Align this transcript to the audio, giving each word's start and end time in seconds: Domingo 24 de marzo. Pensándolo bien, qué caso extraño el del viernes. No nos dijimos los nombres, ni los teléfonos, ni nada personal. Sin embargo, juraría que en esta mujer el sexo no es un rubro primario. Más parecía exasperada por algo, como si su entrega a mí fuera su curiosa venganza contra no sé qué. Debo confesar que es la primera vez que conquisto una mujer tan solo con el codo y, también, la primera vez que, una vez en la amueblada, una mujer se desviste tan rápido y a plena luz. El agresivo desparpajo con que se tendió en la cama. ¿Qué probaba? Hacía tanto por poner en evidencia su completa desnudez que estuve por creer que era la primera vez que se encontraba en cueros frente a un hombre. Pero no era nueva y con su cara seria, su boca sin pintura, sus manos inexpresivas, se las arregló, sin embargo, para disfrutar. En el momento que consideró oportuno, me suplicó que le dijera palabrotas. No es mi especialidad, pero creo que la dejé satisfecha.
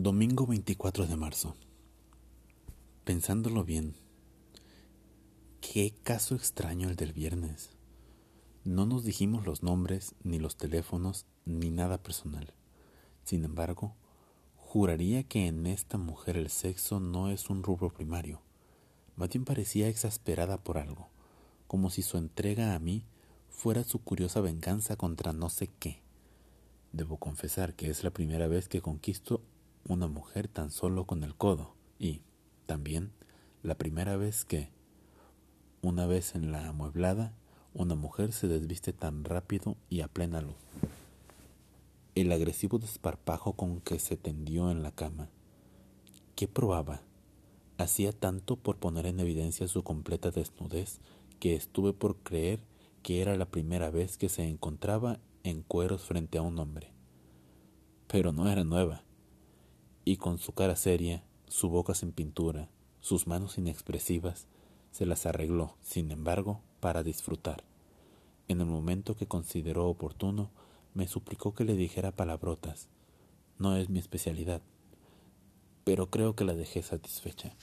Domingo 0.00 0.46
24 0.46 1.08
de 1.08 1.16
marzo. 1.16 1.56
Pensándolo 3.02 3.64
bien, 3.64 3.96
qué 5.60 5.92
caso 6.04 6.36
extraño 6.36 6.88
el 6.88 6.94
del 6.94 7.12
viernes. 7.12 7.70
No 8.62 8.86
nos 8.86 9.02
dijimos 9.02 9.44
los 9.44 9.64
nombres, 9.64 10.14
ni 10.22 10.38
los 10.38 10.56
teléfonos, 10.56 11.26
ni 11.46 11.70
nada 11.70 12.00
personal. 12.00 12.54
Sin 13.24 13.44
embargo, 13.44 13.96
juraría 14.54 15.24
que 15.24 15.48
en 15.48 15.66
esta 15.66 15.98
mujer 15.98 16.36
el 16.36 16.48
sexo 16.48 17.00
no 17.00 17.28
es 17.28 17.50
un 17.50 17.64
rubro 17.64 17.92
primario. 17.92 18.40
Más 19.16 19.30
parecía 19.44 19.88
exasperada 19.88 20.62
por 20.62 20.78
algo, 20.78 21.08
como 21.66 21.90
si 21.90 22.02
su 22.02 22.18
entrega 22.18 22.76
a 22.76 22.78
mí 22.78 23.04
fuera 23.48 23.82
su 23.82 23.98
curiosa 23.98 24.40
venganza 24.40 24.94
contra 24.94 25.32
no 25.32 25.50
sé 25.50 25.72
qué. 25.80 26.02
Debo 26.92 27.16
confesar 27.16 27.74
que 27.74 27.90
es 27.90 28.04
la 28.04 28.12
primera 28.12 28.46
vez 28.46 28.68
que 28.68 28.80
conquisto 28.80 29.42
una 29.88 30.06
mujer 30.06 30.48
tan 30.48 30.70
solo 30.70 31.06
con 31.06 31.24
el 31.24 31.34
codo 31.34 31.74
y, 31.98 32.20
también, 32.66 33.10
la 33.62 33.76
primera 33.76 34.16
vez 34.18 34.44
que, 34.44 34.70
una 35.80 36.06
vez 36.06 36.34
en 36.34 36.52
la 36.52 36.68
amueblada, 36.68 37.34
una 37.72 37.94
mujer 37.94 38.32
se 38.32 38.48
desviste 38.48 38.92
tan 38.92 39.24
rápido 39.24 39.76
y 39.88 40.02
a 40.02 40.08
plena 40.08 40.42
luz. 40.42 40.56
El 42.14 42.30
agresivo 42.32 42.78
desparpajo 42.78 43.54
con 43.54 43.80
que 43.80 43.98
se 43.98 44.16
tendió 44.16 44.70
en 44.70 44.82
la 44.82 44.92
cama. 44.92 45.30
¿Qué 46.34 46.48
probaba? 46.48 47.00
Hacía 47.78 48.12
tanto 48.12 48.56
por 48.56 48.76
poner 48.76 49.06
en 49.06 49.20
evidencia 49.20 49.68
su 49.68 49.82
completa 49.84 50.30
desnudez 50.30 51.00
que 51.40 51.54
estuve 51.54 51.92
por 51.92 52.18
creer 52.18 52.60
que 53.02 53.22
era 53.22 53.36
la 53.36 53.46
primera 53.46 53.90
vez 53.90 54.18
que 54.18 54.28
se 54.28 54.44
encontraba 54.44 55.20
en 55.44 55.62
cueros 55.62 56.02
frente 56.02 56.36
a 56.36 56.42
un 56.42 56.58
hombre. 56.58 56.92
Pero 58.08 58.32
no 58.32 58.50
era 58.50 58.64
nueva 58.64 59.04
y 60.08 60.16
con 60.16 60.38
su 60.38 60.52
cara 60.52 60.74
seria, 60.74 61.22
su 61.48 61.68
boca 61.68 61.92
sin 61.92 62.12
pintura, 62.12 62.70
sus 63.02 63.26
manos 63.26 63.58
inexpresivas, 63.58 64.46
se 64.90 65.04
las 65.04 65.26
arregló, 65.26 65.76
sin 65.82 66.10
embargo, 66.10 66.62
para 66.80 67.02
disfrutar. 67.02 67.62
En 68.48 68.62
el 68.62 68.66
momento 68.68 69.16
que 69.16 69.26
consideró 69.26 69.86
oportuno, 69.86 70.48
me 70.94 71.06
suplicó 71.08 71.52
que 71.52 71.64
le 71.64 71.74
dijera 71.74 72.10
palabrotas. 72.10 72.88
No 73.58 73.76
es 73.76 73.90
mi 73.90 73.98
especialidad, 73.98 74.62
pero 75.84 76.08
creo 76.08 76.34
que 76.34 76.44
la 76.44 76.54
dejé 76.54 76.82
satisfecha. 76.82 77.54